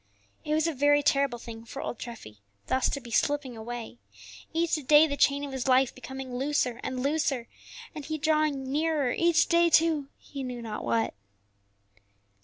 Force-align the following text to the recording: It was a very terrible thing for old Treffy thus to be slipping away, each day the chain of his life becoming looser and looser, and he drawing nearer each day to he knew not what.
It 0.43 0.55
was 0.55 0.65
a 0.65 0.73
very 0.73 1.03
terrible 1.03 1.37
thing 1.37 1.63
for 1.63 1.79
old 1.79 1.99
Treffy 1.99 2.39
thus 2.65 2.89
to 2.89 2.99
be 2.99 3.11
slipping 3.11 3.55
away, 3.55 3.99
each 4.51 4.73
day 4.87 5.05
the 5.05 5.15
chain 5.15 5.43
of 5.43 5.51
his 5.51 5.67
life 5.67 5.93
becoming 5.93 6.35
looser 6.35 6.79
and 6.81 7.03
looser, 7.03 7.47
and 7.93 8.03
he 8.03 8.17
drawing 8.17 8.71
nearer 8.71 9.11
each 9.11 9.45
day 9.47 9.69
to 9.69 10.07
he 10.17 10.41
knew 10.41 10.63
not 10.63 10.83
what. 10.83 11.13